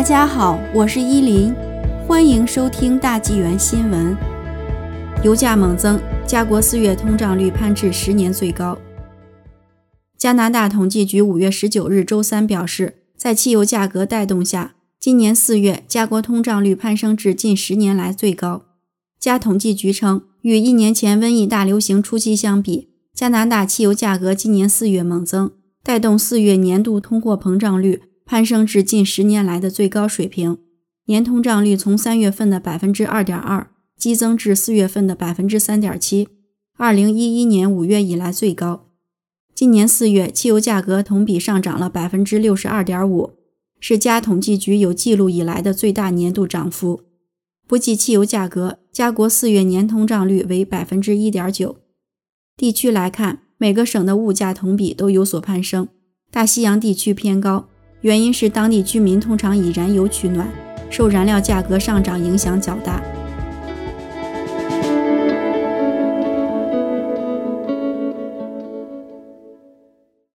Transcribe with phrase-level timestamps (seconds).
[0.00, 1.54] 大家好，我是依林，
[2.08, 4.16] 欢迎收听大纪元新闻。
[5.22, 8.78] 油价猛增，加国四月通胀率攀至十年最高。
[10.16, 18.62] 加拿大统计局五月十九日周三表示，在汽油价格带动下，今年四月加国通胀率攀升至近十年来最高。
[19.20, 25.50] 加统计局称，与一年前瘟疫大流行初期相比，加拿大汽油价格今年四月猛增，
[25.84, 28.04] 带动四月年度通货膨胀率。
[28.30, 30.58] 攀升至近十年来的最高水平，
[31.06, 36.28] 年通胀率从三月份的百分之二点二激增至四月份的百分之三点七，
[36.76, 38.86] 二零一一年五月以来最高。
[39.52, 43.32] 今年四月，汽油价格同比上涨了百分之六十二点五，
[43.80, 47.02] 是加统计局有记录以来的最大年度涨幅。
[47.66, 51.78] 不计汽油价格，加国四月年通胀率为百分之一点九。
[52.56, 55.88] 地区来看，每个省的物价同比都有所攀升，
[56.30, 57.66] 大西洋地区偏高。
[58.02, 60.48] 原因是当地居民通常以燃油取暖，
[60.88, 63.02] 受燃料价格上涨影响较大。